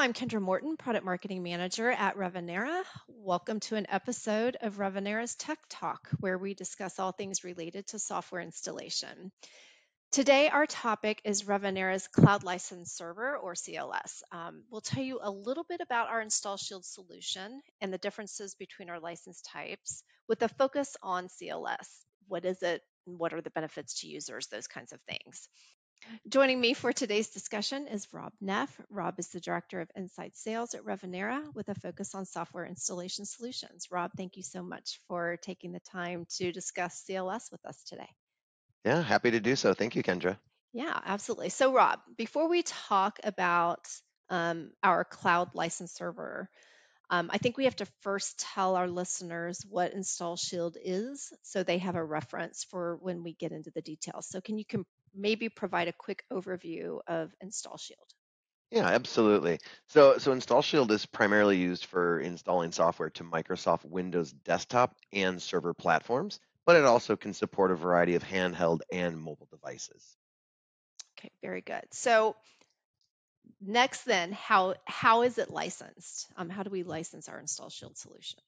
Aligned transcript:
I'm 0.00 0.14
Kendra 0.14 0.40
Morton, 0.40 0.78
Product 0.78 1.04
Marketing 1.04 1.42
Manager 1.42 1.90
at 1.90 2.16
Revenera. 2.16 2.84
Welcome 3.06 3.60
to 3.60 3.76
an 3.76 3.84
episode 3.90 4.56
of 4.62 4.78
Revenera's 4.78 5.34
Tech 5.34 5.58
Talk, 5.68 6.08
where 6.20 6.38
we 6.38 6.54
discuss 6.54 6.98
all 6.98 7.12
things 7.12 7.44
related 7.44 7.86
to 7.88 7.98
software 7.98 8.40
installation. 8.40 9.30
Today, 10.10 10.48
our 10.48 10.64
topic 10.64 11.20
is 11.22 11.42
Revenera's 11.42 12.08
Cloud 12.08 12.44
License 12.44 12.94
Server, 12.94 13.36
or 13.36 13.52
CLS. 13.52 14.22
Um, 14.32 14.64
we'll 14.70 14.80
tell 14.80 15.02
you 15.02 15.20
a 15.22 15.30
little 15.30 15.66
bit 15.68 15.82
about 15.82 16.08
our 16.08 16.24
InstallShield 16.24 16.86
solution 16.86 17.60
and 17.82 17.92
the 17.92 17.98
differences 17.98 18.54
between 18.54 18.88
our 18.88 19.00
license 19.00 19.42
types 19.42 20.02
with 20.26 20.40
a 20.40 20.48
focus 20.48 20.96
on 21.02 21.28
CLS. 21.28 21.86
What 22.26 22.46
is 22.46 22.62
it? 22.62 22.80
What 23.04 23.34
are 23.34 23.42
the 23.42 23.50
benefits 23.50 24.00
to 24.00 24.08
users? 24.08 24.46
Those 24.46 24.66
kinds 24.66 24.92
of 24.92 25.00
things. 25.02 25.50
Joining 26.28 26.60
me 26.60 26.74
for 26.74 26.92
today's 26.92 27.28
discussion 27.28 27.86
is 27.88 28.06
Rob 28.12 28.32
Neff. 28.40 28.80
Rob 28.88 29.18
is 29.18 29.28
the 29.28 29.40
Director 29.40 29.80
of 29.80 29.90
Inside 29.96 30.36
Sales 30.36 30.74
at 30.74 30.84
Revenera 30.84 31.42
with 31.54 31.68
a 31.68 31.74
focus 31.74 32.14
on 32.14 32.24
software 32.24 32.66
installation 32.66 33.24
solutions. 33.24 33.88
Rob, 33.90 34.10
thank 34.16 34.36
you 34.36 34.42
so 34.42 34.62
much 34.62 35.00
for 35.08 35.36
taking 35.42 35.72
the 35.72 35.80
time 35.80 36.26
to 36.36 36.52
discuss 36.52 37.04
CLS 37.08 37.50
with 37.50 37.64
us 37.64 37.82
today. 37.84 38.08
Yeah, 38.84 39.02
happy 39.02 39.30
to 39.30 39.40
do 39.40 39.56
so. 39.56 39.74
Thank 39.74 39.96
you, 39.96 40.02
Kendra. 40.02 40.38
Yeah, 40.72 40.98
absolutely. 41.04 41.48
So, 41.48 41.72
Rob, 41.74 42.00
before 42.16 42.48
we 42.48 42.62
talk 42.62 43.18
about 43.24 43.88
um, 44.28 44.70
our 44.82 45.04
cloud 45.04 45.54
license 45.54 45.92
server, 45.92 46.48
um, 47.10 47.28
I 47.32 47.38
think 47.38 47.56
we 47.56 47.64
have 47.64 47.76
to 47.76 47.86
first 48.02 48.38
tell 48.38 48.76
our 48.76 48.88
listeners 48.88 49.64
what 49.68 49.94
InstallShield 49.94 50.76
is 50.82 51.32
so 51.42 51.62
they 51.62 51.78
have 51.78 51.96
a 51.96 52.04
reference 52.04 52.64
for 52.64 52.96
when 53.02 53.24
we 53.24 53.34
get 53.34 53.52
into 53.52 53.72
the 53.74 53.82
details. 53.82 54.28
So, 54.28 54.40
can 54.40 54.58
you 54.58 54.64
com- 54.64 54.86
maybe 55.14 55.48
provide 55.48 55.88
a 55.88 55.92
quick 55.92 56.24
overview 56.32 57.00
of 57.08 57.34
InstallShield? 57.44 58.14
Yeah, 58.70 58.86
absolutely. 58.86 59.58
So, 59.88 60.18
so 60.18 60.32
InstallShield 60.32 60.92
is 60.92 61.04
primarily 61.04 61.56
used 61.56 61.86
for 61.86 62.20
installing 62.20 62.70
software 62.70 63.10
to 63.10 63.24
Microsoft 63.24 63.84
Windows 63.84 64.30
desktop 64.30 64.94
and 65.12 65.42
server 65.42 65.74
platforms, 65.74 66.38
but 66.64 66.76
it 66.76 66.84
also 66.84 67.16
can 67.16 67.34
support 67.34 67.72
a 67.72 67.74
variety 67.74 68.14
of 68.14 68.22
handheld 68.22 68.80
and 68.92 69.20
mobile 69.20 69.48
devices. 69.50 70.16
Okay, 71.18 71.32
very 71.42 71.60
good. 71.60 71.82
So, 71.90 72.36
next, 73.60 74.04
then, 74.04 74.32
how 74.32 74.74
how 74.84 75.22
is 75.22 75.38
it 75.38 75.50
licensed? 75.50 76.26
Um, 76.36 76.48
how 76.48 76.62
do 76.62 76.70
we 76.70 76.82
license 76.82 77.28
our 77.28 77.40
InstallShield 77.40 77.96
solution? 77.96 78.40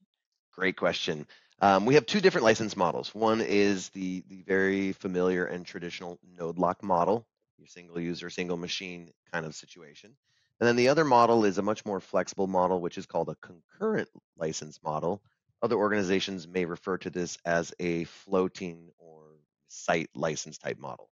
Great 0.53 0.77
question. 0.77 1.27
Um, 1.61 1.87
we 1.87 1.95
have 1.95 2.07
two 2.07 2.21
different 2.21 2.45
license 2.45 2.77
models. 2.77 3.15
One 3.15 3.41
is 3.41 3.89
the, 3.91 4.25
the 4.29 4.43
very 4.43 4.93
familiar 4.93 5.45
and 5.45 5.65
traditional 5.65 6.19
node 6.37 6.59
lock 6.59 6.83
model, 6.83 7.27
your 7.57 7.69
single 7.69 8.01
user, 8.01 8.29
single 8.31 8.57
machine 8.57 9.13
kind 9.33 9.47
of 9.47 9.55
situation. 9.55 10.17
And 10.61 10.69
then 10.69 10.77
the 10.77 10.89
other 10.89 11.05
model 11.05 11.45
is 11.45 11.59
a 11.59 11.63
much 11.63 11.87
more 11.87 12.01
flexible 12.01 12.47
model, 12.47 12.81
which 12.81 12.99
is 12.99 13.07
called 13.07 13.29
a 13.29 13.37
concurrent 13.37 14.09
license 14.37 14.81
model. 14.83 15.23
Other 15.63 15.77
organizations 15.77 16.47
may 16.47 16.65
refer 16.65 16.99
to 16.99 17.11
this 17.11 17.39
as 17.45 17.73
a 17.79 18.05
floating 18.05 18.91
or 18.99 19.23
site 19.69 20.11
license 20.15 20.59
type 20.59 20.79
model. 20.79 21.09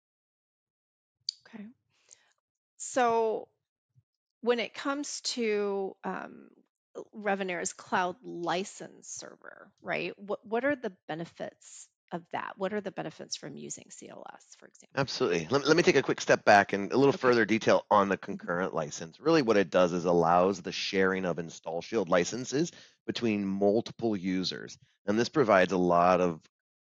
Okay. 1.46 1.64
So 2.78 3.48
when 4.40 4.60
it 4.60 4.74
comes 4.74 5.20
to 5.22 5.96
um, 6.04 6.48
Revenera's 7.14 7.72
cloud 7.72 8.16
license 8.22 9.08
server, 9.08 9.70
right? 9.82 10.12
What 10.18 10.44
what 10.44 10.64
are 10.64 10.76
the 10.76 10.92
benefits 11.06 11.88
of 12.10 12.22
that? 12.32 12.54
What 12.56 12.72
are 12.72 12.80
the 12.80 12.90
benefits 12.90 13.36
from 13.36 13.56
using 13.56 13.84
CLS, 13.90 14.56
for 14.58 14.66
example? 14.66 14.96
Absolutely. 14.96 15.46
Let, 15.50 15.66
let 15.66 15.76
me 15.76 15.82
take 15.82 15.96
a 15.96 16.02
quick 16.02 16.20
step 16.20 16.44
back 16.44 16.72
and 16.72 16.90
a 16.92 16.96
little 16.96 17.10
okay. 17.10 17.18
further 17.18 17.44
detail 17.44 17.84
on 17.90 18.08
the 18.08 18.16
concurrent 18.16 18.74
license. 18.74 19.20
Really, 19.20 19.42
what 19.42 19.56
it 19.56 19.70
does 19.70 19.92
is 19.92 20.04
allows 20.04 20.62
the 20.62 20.72
sharing 20.72 21.24
of 21.24 21.36
InstallShield 21.36 22.08
licenses 22.08 22.72
between 23.06 23.44
multiple 23.44 24.16
users, 24.16 24.78
and 25.06 25.18
this 25.18 25.28
provides 25.28 25.72
a 25.72 25.78
lot 25.78 26.20
of 26.20 26.40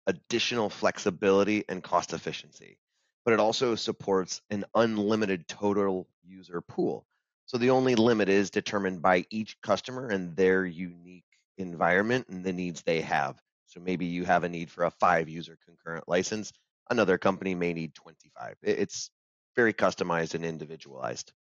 additional 0.07 0.71
flexibility 0.71 1.65
and 1.69 1.83
cost 1.83 2.13
efficiency. 2.13 2.79
But 3.25 3.35
it 3.35 3.41
also 3.41 3.75
supports 3.75 4.41
an 4.49 4.65
unlimited 4.75 5.47
total 5.47 6.09
user 6.25 6.63
pool. 6.63 7.05
So 7.49 7.57
the 7.57 7.71
only 7.71 7.95
limit 7.95 8.29
is 8.29 8.51
determined 8.51 9.01
by 9.01 9.25
each 9.31 9.59
customer 9.63 10.09
and 10.09 10.37
their 10.37 10.67
unique 10.67 11.25
environment 11.57 12.27
and 12.29 12.45
the 12.45 12.53
needs 12.53 12.83
they 12.83 13.01
have. 13.01 13.41
So 13.65 13.81
maybe 13.81 14.05
you 14.05 14.27
have 14.27 14.45
a 14.45 14.51
need 14.51 14.71
for 14.71 14.85
a 14.85 14.91
five 14.91 15.31
user 15.31 15.57
concurrent 15.65 16.07
license. 16.07 16.53
Another 16.91 17.17
company 17.17 17.55
may 17.55 17.73
need 17.73 17.95
25. 17.95 18.55
It's 18.63 19.11
very 19.57 19.73
customized 19.73 20.35
and 20.35 20.45
individualized. 20.45 21.33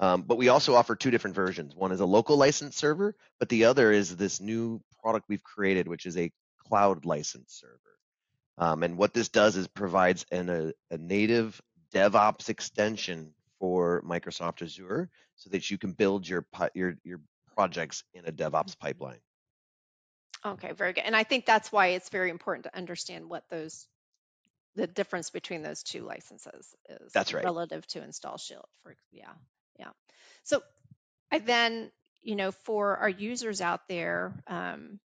Um, 0.00 0.22
but 0.22 0.38
we 0.38 0.48
also 0.48 0.74
offer 0.74 0.96
two 0.96 1.12
different 1.12 1.36
versions. 1.36 1.72
One 1.74 1.92
is 1.92 2.00
a 2.00 2.06
local 2.06 2.36
license 2.36 2.76
server, 2.76 3.14
but 3.38 3.48
the 3.48 3.66
other 3.66 3.92
is 3.92 4.16
this 4.16 4.40
new 4.40 4.80
product 5.00 5.26
we've 5.28 5.44
created, 5.44 5.86
which 5.86 6.06
is 6.06 6.16
a 6.16 6.32
cloud 6.66 7.04
license 7.04 7.60
server. 7.60 7.78
Um, 8.58 8.82
and 8.82 8.98
what 8.98 9.14
this 9.14 9.28
does 9.28 9.56
is 9.56 9.68
provides 9.68 10.26
an, 10.32 10.48
a, 10.48 10.72
a 10.92 10.98
native 10.98 11.60
DevOps 11.94 12.48
extension 12.48 13.34
for 13.58 14.02
Microsoft 14.02 14.62
Azure 14.62 15.10
so 15.36 15.50
that 15.50 15.70
you 15.70 15.78
can 15.78 15.92
build 15.92 16.28
your 16.28 16.46
your 16.74 16.96
your 17.04 17.20
projects 17.54 18.04
in 18.14 18.24
a 18.24 18.32
DevOps 18.32 18.50
mm-hmm. 18.50 18.80
pipeline. 18.80 19.20
Okay, 20.46 20.72
very 20.72 20.92
good. 20.92 21.04
And 21.04 21.16
I 21.16 21.24
think 21.24 21.46
that's 21.46 21.72
why 21.72 21.88
it's 21.88 22.10
very 22.10 22.30
important 22.30 22.64
to 22.64 22.76
understand 22.76 23.28
what 23.28 23.44
those 23.50 23.86
the 24.76 24.86
difference 24.86 25.30
between 25.30 25.62
those 25.62 25.82
two 25.82 26.02
licenses 26.02 26.74
is. 26.88 27.12
That's 27.12 27.34
right. 27.34 27.44
Relative 27.44 27.86
to 27.88 28.00
InstallShield. 28.00 28.64
For 28.82 28.94
yeah, 29.10 29.32
yeah. 29.78 29.90
So 30.44 30.62
I 31.32 31.38
then 31.38 31.90
you 32.22 32.36
know 32.36 32.52
for 32.52 32.96
our 32.96 33.08
users 33.08 33.60
out 33.60 33.88
there. 33.88 34.42
Um, 34.46 35.00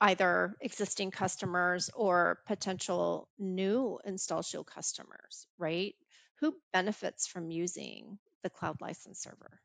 either 0.00 0.54
existing 0.60 1.10
customers 1.10 1.90
or 1.92 2.38
potential 2.46 3.28
new 3.36 3.98
InstallShield 4.06 4.64
customers 4.64 5.48
right 5.58 5.96
who 6.40 6.54
benefits 6.72 7.26
from 7.26 7.50
using 7.50 8.18
the 8.42 8.50
cloud 8.50 8.80
license 8.80 9.20
server? 9.20 9.60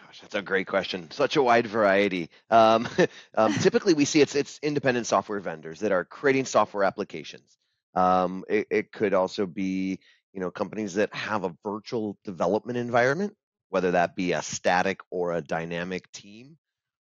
Gosh, 0.00 0.20
that's 0.20 0.34
a 0.34 0.42
great 0.42 0.66
question. 0.66 1.10
Such 1.10 1.36
a 1.36 1.42
wide 1.42 1.66
variety. 1.66 2.30
Um, 2.50 2.88
um, 3.36 3.52
typically, 3.54 3.94
we 3.94 4.04
see 4.04 4.20
it's 4.20 4.34
it's 4.34 4.58
independent 4.62 5.06
software 5.06 5.40
vendors 5.40 5.80
that 5.80 5.92
are 5.92 6.04
creating 6.04 6.46
software 6.46 6.84
applications. 6.84 7.58
Um, 7.94 8.44
it, 8.48 8.66
it 8.70 8.92
could 8.92 9.14
also 9.14 9.46
be 9.46 9.98
you 10.32 10.40
know 10.40 10.50
companies 10.50 10.94
that 10.94 11.14
have 11.14 11.44
a 11.44 11.54
virtual 11.64 12.16
development 12.24 12.78
environment, 12.78 13.34
whether 13.68 13.92
that 13.92 14.16
be 14.16 14.32
a 14.32 14.42
static 14.42 15.00
or 15.10 15.32
a 15.32 15.42
dynamic 15.42 16.10
team, 16.12 16.56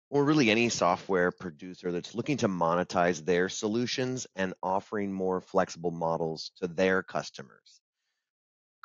or 0.10 0.24
really 0.24 0.50
any 0.50 0.70
software 0.70 1.32
producer 1.32 1.92
that's 1.92 2.16
looking 2.16 2.38
to 2.38 2.48
monetize 2.48 3.24
their 3.24 3.50
solutions 3.50 4.28
and 4.36 4.54
offering 4.64 5.12
more 5.12 5.42
flexible 5.42 5.92
models 5.92 6.52
to 6.58 6.68
their 6.68 7.04
customers. 7.04 7.82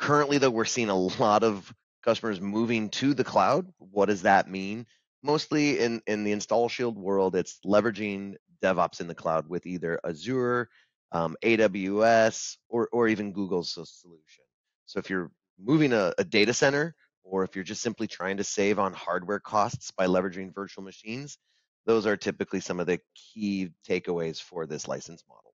Currently, 0.02 0.38
though, 0.38 0.50
we're 0.50 0.64
seeing 0.64 0.88
a 0.88 0.98
lot 0.98 1.44
of 1.44 1.72
customers 2.02 2.40
moving 2.40 2.90
to 2.90 3.14
the 3.14 3.22
cloud. 3.22 3.72
What 3.78 4.06
does 4.06 4.22
that 4.22 4.50
mean? 4.50 4.84
Mostly 5.22 5.78
in, 5.78 6.02
in 6.08 6.24
the 6.24 6.32
InstallShield 6.32 6.96
world, 6.96 7.36
it's 7.36 7.60
leveraging 7.64 8.34
DevOps 8.60 9.00
in 9.00 9.06
the 9.06 9.14
cloud 9.14 9.48
with 9.48 9.64
either 9.64 10.00
Azure, 10.04 10.68
um, 11.12 11.36
AWS, 11.44 12.56
or, 12.68 12.88
or 12.90 13.06
even 13.06 13.32
Google's 13.32 13.74
solution. 13.74 14.44
So 14.86 14.98
if 14.98 15.08
you're 15.08 15.30
moving 15.56 15.92
a, 15.92 16.12
a 16.19 16.24
data 16.24 16.52
center, 16.52 16.96
or 17.22 17.44
if 17.44 17.54
you're 17.54 17.62
just 17.62 17.82
simply 17.82 18.08
trying 18.08 18.38
to 18.38 18.44
save 18.44 18.80
on 18.80 18.92
hardware 18.94 19.38
costs 19.38 19.92
by 19.92 20.08
leveraging 20.08 20.52
virtual 20.52 20.82
machines, 20.82 21.38
those 21.86 22.06
are 22.06 22.16
typically 22.16 22.58
some 22.58 22.80
of 22.80 22.88
the 22.88 22.98
key 23.14 23.70
takeaways 23.88 24.42
for 24.42 24.66
this 24.66 24.88
license 24.88 25.22
model. 25.28 25.54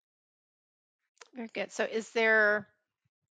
Very 1.34 1.48
good. 1.54 1.72
So 1.72 1.84
is 1.84 2.10
there 2.10 2.68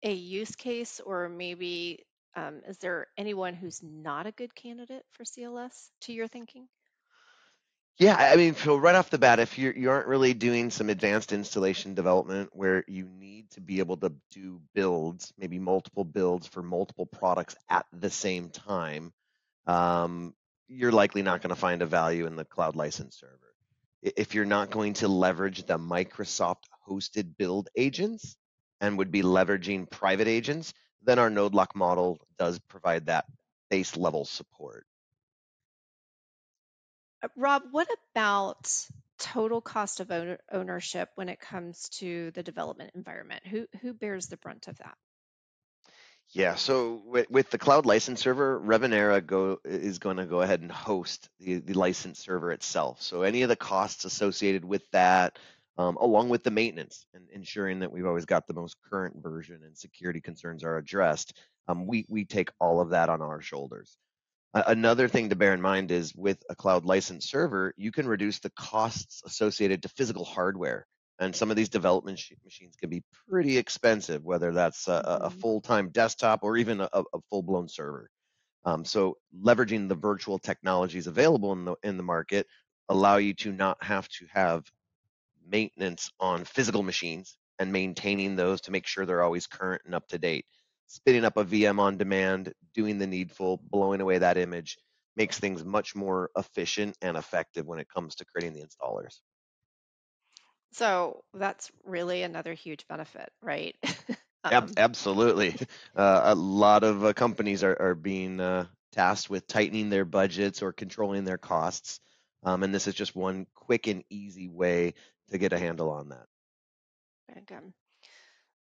a 0.04 0.14
use 0.14 0.56
case 0.56 1.00
or 1.00 1.30
maybe 1.30 2.06
um, 2.36 2.62
is 2.68 2.78
there 2.80 3.08
anyone 3.18 3.54
who's 3.54 3.82
not 3.82 4.28
a 4.28 4.32
good 4.32 4.54
candidate 4.54 5.06
for 5.14 5.24
CLS 5.24 5.90
to 6.02 6.14
your 6.14 6.28
thinking? 6.28 6.68
Yeah, 7.98 8.18
I 8.18 8.36
mean, 8.36 8.56
so 8.56 8.76
right 8.76 8.96
off 8.96 9.10
the 9.10 9.18
bat, 9.18 9.40
if 9.40 9.58
you're, 9.58 9.74
you 9.74 9.90
aren't 9.90 10.08
really 10.08 10.34
doing 10.34 10.70
some 10.70 10.90
advanced 10.90 11.32
installation 11.32 11.94
development 11.94 12.50
where 12.52 12.84
you 12.90 13.08
need 13.08 13.50
to 13.52 13.62
be 13.62 13.80
able 13.80 13.96
to 13.98 14.12
do 14.32 14.62
builds, 14.74 15.34
maybe 15.38 15.60
multiple 15.60 16.04
builds 16.04 16.46
for 16.46 16.62
multiple 16.62 17.06
products 17.06 17.56
at 17.70 17.86
the 17.94 18.10
same 18.10 18.50
time, 18.50 19.14
um, 19.66 20.34
you're 20.68 20.92
likely 20.92 21.22
not 21.22 21.42
going 21.42 21.56
to 21.56 21.62
find 21.62 21.82
a 21.82 21.86
value 21.86 22.26
in 22.26 22.36
the 22.36 22.44
cloud 22.44 22.76
license 22.76 23.18
server. 23.18 23.54
If 24.02 24.36
you're 24.36 24.44
not 24.44 24.72
going 24.72 24.96
to 24.96 25.08
leverage 25.08 25.66
the 25.66 25.80
Microsoft 25.80 26.64
hosted 26.88 27.38
build 27.38 27.70
agents, 27.78 28.36
and 28.82 28.98
would 28.98 29.12
be 29.12 29.22
leveraging 29.22 29.90
private 29.90 30.28
agents, 30.28 30.74
then 31.04 31.20
our 31.20 31.30
node 31.30 31.54
lock 31.54 31.76
model 31.76 32.20
does 32.38 32.60
provide 32.60 33.06
that 33.08 33.26
base 33.70 33.96
level 33.96 34.26
support. 34.26 34.86
Uh, 37.24 37.28
Rob, 37.36 37.64
what 37.72 37.88
about 38.14 38.70
total 39.18 39.62
cost 39.62 40.00
of 40.02 40.12
ownership 40.52 41.10
when 41.16 41.30
it 41.30 41.40
comes 41.40 41.90
to 41.90 42.32
the 42.32 42.44
development 42.44 42.92
environment? 42.96 43.46
Who 43.48 43.68
who 43.82 43.94
bears 43.94 44.28
the 44.28 44.38
brunt 44.38 44.68
of 44.68 44.78
that? 44.80 44.98
Yeah, 46.32 46.56
so 46.56 47.02
with, 47.06 47.30
with 47.30 47.50
the 47.52 47.58
cloud 47.58 47.86
license 47.86 48.22
server, 48.22 48.60
Revenera 48.60 49.26
go 49.26 49.60
is 49.64 50.00
going 50.00 50.18
to 50.18 50.26
go 50.26 50.42
ahead 50.42 50.62
and 50.62 50.72
host 50.72 51.30
the, 51.40 51.60
the 51.60 51.74
license 51.74 52.20
server 52.20 52.52
itself. 52.52 53.02
So 53.02 53.22
any 53.22 53.44
of 53.44 53.50
the 53.50 53.56
costs 53.56 54.06
associated 54.06 54.66
with 54.66 54.90
that, 54.92 55.38
um, 55.78 55.98
along 55.98 56.30
with 56.30 56.44
the 56.44 56.52
maintenance 56.52 57.06
and 57.14 57.30
ensuring 57.32 57.80
that 57.80 57.92
we've 57.92 58.06
always 58.06 58.26
got 58.26 58.48
the 58.48 58.54
most 58.54 58.78
current 58.90 59.22
version 59.22 59.62
and 59.64 59.78
security 59.78 60.22
concerns 60.22 60.64
are 60.64 60.78
addressed, 60.78 61.38
um, 61.68 61.88
we 61.88 62.06
we 62.10 62.26
take 62.26 62.50
all 62.60 62.80
of 62.82 62.92
that 62.92 63.10
on 63.10 63.22
our 63.22 63.42
shoulders. 63.42 63.98
Another 64.54 65.10
thing 65.10 65.30
to 65.30 65.36
bear 65.36 65.54
in 65.54 65.62
mind 65.62 65.92
is 65.92 66.16
with 66.16 66.42
a 66.50 66.56
cloud 66.56 66.86
license 66.86 67.26
server, 67.30 67.74
you 67.76 67.92
can 67.92 68.08
reduce 68.08 68.40
the 68.40 68.52
costs 68.52 69.22
associated 69.26 69.82
to 69.84 69.90
physical 69.90 70.24
hardware 70.24 70.88
and 71.20 71.36
some 71.36 71.50
of 71.50 71.58
these 71.58 71.70
development 71.70 72.22
machines 72.44 72.76
can 72.76 72.90
be 72.90 73.04
pretty 73.30 73.58
expensive, 73.58 74.24
whether 74.24 74.52
that's 74.52 74.88
a, 74.88 75.20
a 75.24 75.30
Mhm. 75.30 75.40
full-time 75.40 75.90
desktop 75.90 76.44
or 76.44 76.58
even 76.58 76.82
a, 76.82 76.90
a 76.92 77.20
full-blown 77.30 77.68
server. 77.70 78.10
Um, 78.66 78.84
so 78.86 79.18
leveraging 79.38 79.88
the 79.90 79.96
virtual 79.96 80.40
technologies 80.40 81.08
available 81.08 81.54
in 81.54 81.66
the 81.66 81.76
in 81.84 81.98
the 81.98 82.04
market 82.04 82.48
allow 82.90 83.18
you 83.18 83.34
to 83.36 83.52
not 83.52 83.84
have 83.84 84.08
to 84.10 84.26
have 84.28 84.66
maintenance 85.48 86.12
on 86.20 86.44
physical 86.46 86.84
machines 86.84 87.38
and 87.60 87.72
maintaining 87.72 88.36
those 88.36 88.62
to 88.62 88.72
make 88.72 88.88
sure 88.88 89.06
they're 89.06 89.24
always 89.24 89.48
current 89.48 89.82
and 89.86 89.96
up 89.96 90.08
to 90.10 90.18
date. 90.18 90.46
Spinning 90.88 91.26
up 91.26 91.38
a 91.38 91.44
VM 91.44 91.80
on 91.80 91.98
demand, 91.98 92.54
doing 92.74 92.98
the 93.00 93.08
needful, 93.08 93.58
blowing 93.72 94.02
away 94.02 94.18
that 94.20 94.38
image 94.38 94.78
makes 95.16 95.40
things 95.40 95.64
much 95.64 95.96
more 95.96 96.30
efficient 96.38 96.98
and 97.02 97.18
effective 97.18 97.66
when 97.66 97.80
it 97.80 97.90
comes 97.90 98.16
to 98.16 98.26
creating 98.26 98.54
the 98.54 98.66
installers. 98.66 99.20
So 100.74 101.24
that's 101.34 101.72
really 101.84 102.24
another 102.24 102.54
huge 102.54 102.88
benefit, 102.88 103.32
right? 103.42 103.76
Ab- 104.52 104.70
um, 104.70 104.78
absolutely. 104.78 105.56
Uh, 105.96 106.22
a 106.26 106.36
lot 106.36 106.84
of 106.84 107.06
uh, 107.06 107.14
companies 107.14 107.64
are, 107.64 107.78
are 107.82 107.96
being 107.96 108.42
uh, 108.42 108.66
tasked 108.92 109.30
with 109.30 109.48
tightening 109.48 109.90
their 109.90 110.04
budgets 110.04 110.62
or 110.62 110.74
controlling 110.74 111.24
their 111.24 111.38
costs. 111.38 112.02
Um, 112.46 112.64
and 112.64 112.74
this 112.74 112.88
is 112.88 112.94
just 112.94 113.16
one 113.16 113.48
quick 113.56 113.88
and 113.88 114.04
easy 114.10 114.48
way 114.48 114.94
to 115.32 115.38
get 115.38 115.54
a 115.54 115.60
handle 115.60 115.90
on 115.90 116.10
that. 116.10 116.28
very 117.28 117.42
good. 117.46 117.74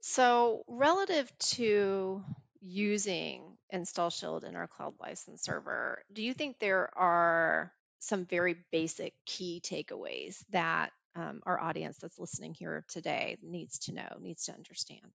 So 0.01 0.63
relative 0.67 1.31
to 1.51 2.23
using 2.61 3.57
InstallShield 3.73 4.43
in 4.43 4.55
our 4.55 4.67
cloud 4.67 4.95
license 4.99 5.43
server, 5.43 6.03
do 6.11 6.23
you 6.23 6.33
think 6.33 6.57
there 6.59 6.89
are 6.97 7.71
some 7.99 8.25
very 8.25 8.55
basic 8.71 9.13
key 9.25 9.61
takeaways 9.63 10.43
that 10.51 10.91
um, 11.15 11.41
our 11.45 11.59
audience 11.59 11.97
that's 11.99 12.19
listening 12.19 12.53
here 12.53 12.83
today 12.87 13.37
needs 13.41 13.79
to 13.79 13.93
know, 13.93 14.17
needs 14.19 14.45
to 14.45 14.53
understand? 14.53 15.11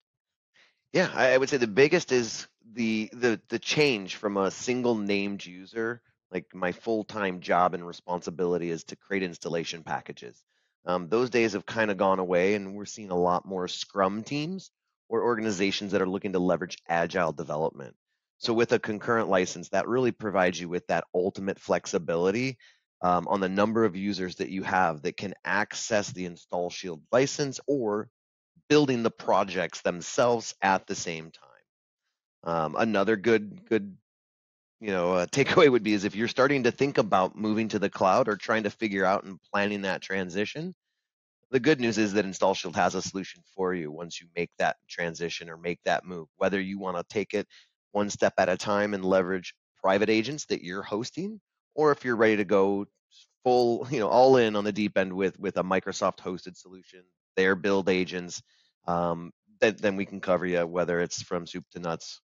Yeah, 0.93 1.11
I, 1.15 1.35
I 1.35 1.39
would 1.39 1.49
say 1.49 1.57
the 1.57 1.67
biggest 1.67 2.11
is 2.11 2.49
the 2.73 3.11
the 3.13 3.41
the 3.49 3.59
change 3.59 4.17
from 4.17 4.37
a 4.37 4.51
single 4.51 4.97
named 4.97 5.45
user. 5.45 6.03
Like 6.33 6.55
my 6.55 6.73
full-time 6.73 7.41
job 7.41 7.75
and 7.75 7.87
responsibility 7.87 8.71
is 8.71 8.85
to 8.85 8.97
create 8.97 9.23
installation 9.23 9.83
packages. 9.83 10.43
Um, 10.87 11.09
those 11.09 11.31
days 11.31 11.53
have 11.53 11.67
kind 11.67 11.91
of 11.91 11.97
gone 11.97 12.19
away, 12.19 12.55
and 12.55 12.75
we're 12.75 12.85
seeing 12.85 13.11
a 13.11 13.19
lot 13.19 13.45
more 13.45 13.69
Scrum 13.69 14.23
teams 14.23 14.71
or 15.09 15.23
organizations 15.25 15.93
that 15.93 16.01
are 16.01 16.09
looking 16.09 16.33
to 16.33 16.39
leverage 16.39 16.79
agile 16.89 17.33
development. 17.33 17.95
So 18.39 18.55
with 18.55 18.73
a 18.73 18.79
concurrent 18.79 19.29
license, 19.29 19.69
that 19.71 19.89
really 19.89 20.13
provides 20.13 20.59
you 20.59 20.69
with 20.69 20.87
that 20.87 21.05
ultimate 21.15 21.59
flexibility 21.59 22.57
um, 23.03 23.29
on 23.29 23.41
the 23.41 23.49
number 23.49 23.85
of 23.85 23.97
users 23.97 24.37
that 24.37 24.49
you 24.51 24.63
have 24.63 25.03
that 25.03 25.17
can 25.17 25.35
access 25.45 26.11
the 26.11 26.27
InstallShield 26.27 27.01
license 27.13 27.61
or 27.67 28.09
building 28.69 29.03
the 29.03 29.11
projects 29.11 29.83
themselves 29.83 30.55
at 30.63 30.87
the 30.87 30.95
same 30.95 31.31
time. 31.31 32.55
Um, 32.55 32.77
another 32.79 33.17
good 33.17 33.67
good 33.69 33.97
you 34.81 34.91
know 34.91 35.15
uh, 35.15 35.27
takeaway 35.33 35.71
would 35.71 35.83
be 35.83 35.93
is 35.93 36.05
if 36.05 36.15
you're 36.17 36.29
starting 36.29 36.65
to 36.65 36.71
think 36.71 36.99
about 36.99 37.37
moving 37.37 37.69
to 37.69 37.79
the 37.79 37.91
cloud 37.91 38.29
or 38.29 38.37
trying 38.37 38.65
to 38.65 38.71
figure 38.71 39.05
out 39.05 39.25
and 39.25 39.39
planning 39.53 39.83
that 39.83 40.03
transition, 40.03 40.75
the 41.51 41.61
good 41.61 41.81
news 41.81 41.99
is 41.99 42.13
that 42.15 42.25
InstallShield 42.25 42.77
has 42.77 42.95
a 42.95 43.03
solution 43.03 43.43
for 43.55 43.75
you 43.75 43.91
once 43.91 44.21
you 44.21 44.29
make 44.37 44.51
that 44.59 44.77
transition 44.89 45.51
or 45.51 45.57
make 45.57 45.81
that 45.85 46.05
move. 46.05 46.29
Whether 46.37 46.61
you 46.61 46.79
want 46.79 46.97
to 46.97 47.05
take 47.09 47.35
it 47.35 47.47
one 47.93 48.11
step 48.11 48.35
at 48.39 48.49
a 48.49 48.57
time 48.57 48.95
and 48.95 49.05
leverage 49.05 49.55
private 49.83 50.11
agents 50.11 50.47
that 50.47 50.63
you're 50.63 50.83
hosting, 50.83 51.41
or 51.75 51.93
if 51.93 52.05
you're 52.05 52.17
ready 52.17 52.37
to 52.37 52.45
go 52.45 52.87
full, 53.45 53.87
you 53.91 54.01
know, 54.01 54.09
all 54.09 54.37
in 54.37 54.57
on 54.57 54.65
the 54.65 54.73
deep 54.73 54.97
end 54.97 55.13
with 55.13 55.39
with 55.39 55.57
a 55.57 55.65
Microsoft 55.65 56.19
hosted 56.19 56.57
solution, 56.57 57.03
their 57.37 57.55
build 57.57 57.89
agents, 57.89 58.43
um, 58.87 59.33
then, 59.61 59.77
then 59.81 59.97
we 59.97 60.07
can 60.07 60.21
cover 60.21 60.47
you 60.47 60.67
whether 60.67 61.01
it's 61.01 61.23
from 61.23 61.47
soup 61.47 61.65
to 61.73 61.81
nuts. 61.81 62.21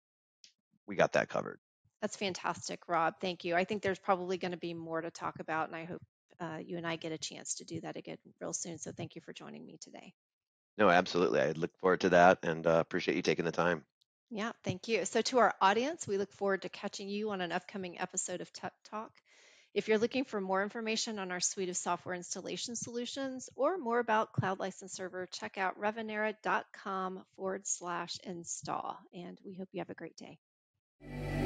We 0.86 0.94
got 0.96 1.12
that 1.14 1.28
covered. 1.28 1.58
That's 2.00 2.16
fantastic, 2.16 2.88
Rob. 2.88 3.14
Thank 3.20 3.44
you. 3.44 3.54
I 3.54 3.64
think 3.64 3.82
there's 3.82 3.98
probably 3.98 4.38
going 4.38 4.52
to 4.52 4.58
be 4.58 4.74
more 4.74 5.00
to 5.00 5.10
talk 5.10 5.40
about, 5.40 5.68
and 5.68 5.76
I 5.76 5.84
hope 5.84 6.02
uh, 6.40 6.58
you 6.64 6.76
and 6.76 6.86
I 6.86 6.96
get 6.96 7.12
a 7.12 7.18
chance 7.18 7.54
to 7.56 7.64
do 7.64 7.80
that 7.80 7.96
again 7.96 8.18
real 8.40 8.52
soon. 8.52 8.78
So 8.78 8.92
thank 8.92 9.14
you 9.14 9.22
for 9.22 9.32
joining 9.32 9.64
me 9.64 9.78
today. 9.80 10.12
No, 10.78 10.90
absolutely. 10.90 11.40
I 11.40 11.52
look 11.52 11.76
forward 11.78 12.00
to 12.00 12.10
that 12.10 12.38
and 12.42 12.66
uh, 12.66 12.78
appreciate 12.80 13.16
you 13.16 13.22
taking 13.22 13.46
the 13.46 13.52
time. 13.52 13.84
Yeah, 14.30 14.52
thank 14.64 14.88
you. 14.88 15.04
So, 15.04 15.22
to 15.22 15.38
our 15.38 15.54
audience, 15.60 16.06
we 16.06 16.18
look 16.18 16.32
forward 16.32 16.62
to 16.62 16.68
catching 16.68 17.08
you 17.08 17.30
on 17.30 17.40
an 17.40 17.52
upcoming 17.52 18.00
episode 18.00 18.40
of 18.40 18.52
Tech 18.52 18.72
Talk. 18.90 19.12
If 19.72 19.88
you're 19.88 19.98
looking 19.98 20.24
for 20.24 20.40
more 20.40 20.62
information 20.62 21.18
on 21.18 21.30
our 21.30 21.38
suite 21.38 21.68
of 21.68 21.76
software 21.76 22.14
installation 22.14 22.74
solutions 22.74 23.48
or 23.54 23.78
more 23.78 24.00
about 24.00 24.32
Cloud 24.32 24.58
License 24.58 24.94
Server, 24.94 25.28
check 25.30 25.58
out 25.58 25.78
revenera.com 25.78 27.22
forward 27.36 27.66
slash 27.66 28.16
install. 28.24 28.98
And 29.14 29.38
we 29.44 29.54
hope 29.54 29.68
you 29.72 29.80
have 29.80 29.90
a 29.90 29.94
great 29.94 30.16
day. 30.16 31.45